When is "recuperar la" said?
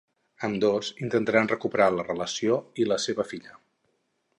1.53-2.07